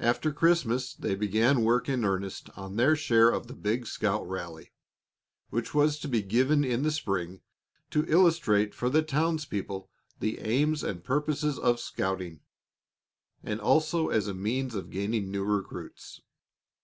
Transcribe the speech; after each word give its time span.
After 0.00 0.32
Christmas 0.32 0.94
they 0.94 1.14
began 1.14 1.62
work 1.62 1.88
in 1.88 2.04
earnest 2.04 2.50
on 2.56 2.74
their 2.74 2.96
share 2.96 3.28
of 3.28 3.46
the 3.46 3.52
big 3.54 3.86
scout 3.86 4.28
rally, 4.28 4.72
which 5.50 5.72
was 5.72 5.96
to 6.00 6.08
be 6.08 6.22
given 6.22 6.64
in 6.64 6.82
the 6.82 6.90
spring 6.90 7.40
to 7.92 8.04
illustrate 8.08 8.74
for 8.74 8.90
the 8.90 9.00
towns 9.00 9.44
people 9.44 9.88
the 10.18 10.40
aims 10.40 10.82
and 10.82 11.04
purposes 11.04 11.56
of 11.56 11.78
scouting, 11.78 12.40
and 13.44 13.60
also 13.60 14.08
as 14.08 14.26
a 14.26 14.34
means 14.34 14.74
of 14.74 14.90
gaining 14.90 15.30
new 15.30 15.44
recruits. 15.44 16.20